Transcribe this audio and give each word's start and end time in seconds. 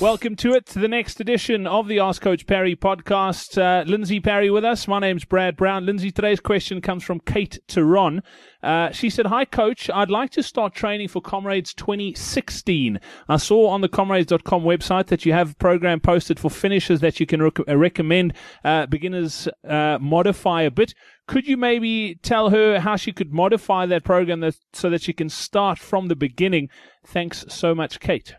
Welcome 0.00 0.34
to 0.36 0.54
it, 0.54 0.64
to 0.68 0.78
the 0.78 0.88
next 0.88 1.20
edition 1.20 1.66
of 1.66 1.86
the 1.86 1.98
Ask 1.98 2.22
Coach 2.22 2.46
Parry 2.46 2.74
podcast. 2.74 3.60
Uh, 3.60 3.84
Lindsay 3.86 4.18
Parry 4.18 4.48
with 4.48 4.64
us. 4.64 4.88
My 4.88 4.98
name's 4.98 5.26
Brad 5.26 5.58
Brown. 5.58 5.84
Lindsay, 5.84 6.10
today's 6.10 6.40
question 6.40 6.80
comes 6.80 7.04
from 7.04 7.20
Kate 7.20 7.58
Theron. 7.68 8.22
Uh, 8.62 8.92
she 8.92 9.10
said, 9.10 9.26
Hi, 9.26 9.44
coach. 9.44 9.90
I'd 9.90 10.08
like 10.08 10.30
to 10.30 10.42
start 10.42 10.74
training 10.74 11.08
for 11.08 11.20
Comrades 11.20 11.74
2016. 11.74 12.98
I 13.28 13.36
saw 13.36 13.68
on 13.68 13.82
the 13.82 13.90
comrades.com 13.90 14.62
website 14.62 15.08
that 15.08 15.26
you 15.26 15.34
have 15.34 15.52
a 15.52 15.56
program 15.56 16.00
posted 16.00 16.40
for 16.40 16.50
finishers 16.50 17.00
that 17.00 17.20
you 17.20 17.26
can 17.26 17.42
rec- 17.42 17.68
uh, 17.68 17.76
recommend 17.76 18.32
uh, 18.64 18.86
beginners 18.86 19.48
uh, 19.68 19.98
modify 20.00 20.62
a 20.62 20.70
bit. 20.70 20.94
Could 21.26 21.46
you 21.46 21.58
maybe 21.58 22.14
tell 22.22 22.48
her 22.48 22.80
how 22.80 22.96
she 22.96 23.12
could 23.12 23.34
modify 23.34 23.84
that 23.84 24.04
program 24.04 24.40
that, 24.40 24.56
so 24.72 24.88
that 24.88 25.02
she 25.02 25.12
can 25.12 25.28
start 25.28 25.78
from 25.78 26.08
the 26.08 26.16
beginning? 26.16 26.70
Thanks 27.04 27.44
so 27.50 27.74
much, 27.74 28.00
Kate. 28.00 28.34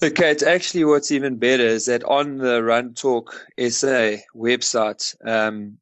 Okay, 0.00 0.30
it's 0.30 0.44
actually 0.44 0.84
what's 0.84 1.10
even 1.10 1.38
better 1.38 1.64
is 1.64 1.86
that 1.86 2.04
on 2.04 2.36
the 2.36 2.62
Run 2.62 2.94
Talk 2.94 3.34
SA 3.58 4.18
website, 4.32 5.16
um, 5.26 5.78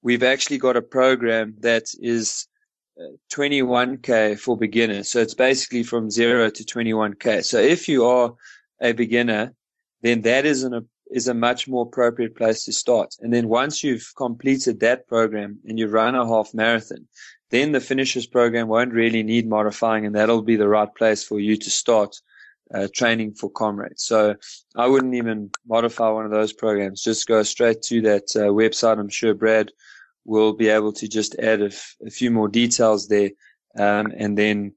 we've 0.00 0.22
actually 0.22 0.58
got 0.58 0.76
a 0.76 0.82
program 0.82 1.56
that 1.58 1.86
is 1.98 2.46
21k 3.32 4.34
uh, 4.34 4.36
for 4.36 4.56
beginners. 4.56 5.10
So 5.10 5.18
it's 5.18 5.34
basically 5.34 5.82
from 5.82 6.08
zero 6.08 6.50
to 6.50 6.62
21k. 6.62 7.44
So 7.44 7.58
if 7.58 7.88
you 7.88 8.04
are 8.04 8.34
a 8.80 8.92
beginner, 8.92 9.54
then 10.02 10.20
that 10.22 10.46
is 10.46 10.62
an, 10.62 10.88
is 11.10 11.26
a 11.26 11.34
much 11.34 11.66
more 11.66 11.82
appropriate 11.82 12.36
place 12.36 12.64
to 12.66 12.72
start. 12.72 13.16
And 13.20 13.32
then 13.32 13.48
once 13.48 13.82
you've 13.82 14.12
completed 14.16 14.78
that 14.80 15.08
program 15.08 15.58
and 15.66 15.80
you've 15.80 15.92
run 15.92 16.14
a 16.14 16.24
half 16.24 16.54
marathon, 16.54 17.08
then 17.50 17.72
the 17.72 17.80
finishers 17.80 18.28
program 18.28 18.68
won't 18.68 18.92
really 18.92 19.24
need 19.24 19.48
modifying 19.48 20.06
and 20.06 20.14
that'll 20.14 20.42
be 20.42 20.54
the 20.54 20.68
right 20.68 20.94
place 20.94 21.24
for 21.24 21.40
you 21.40 21.56
to 21.56 21.70
start 21.70 22.14
uh, 22.74 22.88
training 22.94 23.32
for 23.32 23.50
comrades. 23.50 24.04
So 24.04 24.36
I 24.76 24.86
wouldn't 24.86 25.14
even 25.14 25.50
modify 25.66 26.10
one 26.10 26.24
of 26.24 26.30
those 26.30 26.52
programs. 26.52 27.02
Just 27.02 27.26
go 27.26 27.42
straight 27.42 27.82
to 27.82 28.00
that 28.02 28.24
uh, 28.36 28.50
website. 28.50 28.98
I'm 28.98 29.08
sure 29.08 29.34
Brad 29.34 29.72
will 30.24 30.52
be 30.52 30.68
able 30.68 30.92
to 30.92 31.08
just 31.08 31.38
add 31.38 31.62
a, 31.62 31.66
f- 31.66 31.96
a 32.06 32.10
few 32.10 32.30
more 32.30 32.48
details 32.48 33.08
there. 33.08 33.30
Um, 33.76 34.12
and 34.16 34.36
then, 34.36 34.74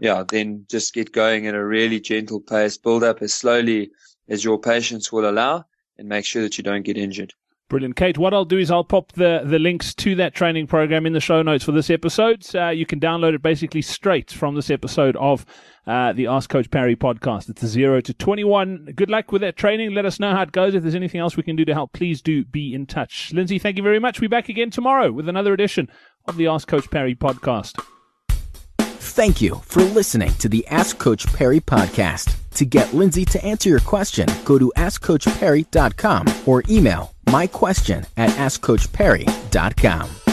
yeah, 0.00 0.24
then 0.28 0.66
just 0.70 0.94
get 0.94 1.12
going 1.12 1.46
at 1.46 1.54
a 1.54 1.64
really 1.64 2.00
gentle 2.00 2.40
pace, 2.40 2.78
build 2.78 3.04
up 3.04 3.22
as 3.22 3.34
slowly 3.34 3.90
as 4.28 4.44
your 4.44 4.58
patience 4.58 5.12
will 5.12 5.28
allow 5.28 5.64
and 5.98 6.08
make 6.08 6.24
sure 6.24 6.42
that 6.42 6.56
you 6.56 6.64
don't 6.64 6.84
get 6.84 6.96
injured. 6.96 7.34
Brilliant, 7.70 7.96
Kate. 7.96 8.18
What 8.18 8.34
I'll 8.34 8.44
do 8.44 8.58
is 8.58 8.70
I'll 8.70 8.84
pop 8.84 9.12
the, 9.12 9.40
the 9.42 9.58
links 9.58 9.94
to 9.94 10.14
that 10.16 10.34
training 10.34 10.66
program 10.66 11.06
in 11.06 11.14
the 11.14 11.20
show 11.20 11.40
notes 11.40 11.64
for 11.64 11.72
this 11.72 11.88
episode. 11.88 12.44
Uh, 12.54 12.68
you 12.68 12.84
can 12.84 13.00
download 13.00 13.34
it 13.34 13.40
basically 13.42 13.80
straight 13.80 14.30
from 14.30 14.54
this 14.54 14.70
episode 14.70 15.16
of 15.16 15.46
uh, 15.86 16.12
the 16.12 16.26
Ask 16.26 16.50
Coach 16.50 16.70
Parry 16.70 16.94
podcast. 16.94 17.48
It's 17.48 17.62
a 17.62 17.66
zero 17.66 18.02
to 18.02 18.12
21. 18.12 18.90
Good 18.94 19.08
luck 19.08 19.32
with 19.32 19.40
that 19.40 19.56
training. 19.56 19.94
Let 19.94 20.04
us 20.04 20.20
know 20.20 20.32
how 20.32 20.42
it 20.42 20.52
goes. 20.52 20.74
If 20.74 20.82
there's 20.82 20.94
anything 20.94 21.20
else 21.22 21.38
we 21.38 21.42
can 21.42 21.56
do 21.56 21.64
to 21.64 21.72
help, 21.72 21.94
please 21.94 22.20
do 22.20 22.44
be 22.44 22.74
in 22.74 22.84
touch. 22.84 23.32
Lindsay, 23.32 23.58
thank 23.58 23.78
you 23.78 23.82
very 23.82 23.98
much. 23.98 24.20
We'll 24.20 24.28
be 24.28 24.36
back 24.36 24.50
again 24.50 24.70
tomorrow 24.70 25.10
with 25.10 25.28
another 25.28 25.54
edition 25.54 25.90
of 26.26 26.36
the 26.36 26.48
Ask 26.48 26.68
Coach 26.68 26.90
Parry 26.90 27.14
podcast. 27.14 27.82
Thank 28.78 29.40
you 29.40 29.62
for 29.64 29.82
listening 29.82 30.32
to 30.34 30.50
the 30.50 30.66
Ask 30.66 30.98
Coach 30.98 31.26
Parry 31.32 31.60
podcast. 31.60 32.36
To 32.56 32.64
get 32.66 32.92
Lindsay 32.92 33.24
to 33.24 33.44
answer 33.44 33.68
your 33.70 33.80
question, 33.80 34.28
go 34.44 34.58
to 34.58 34.72
AskCoachParry.com 34.76 36.26
or 36.46 36.62
email 36.68 37.13
my 37.34 37.48
question 37.48 38.06
at 38.16 38.30
AskCoachParry.com. 38.30 40.23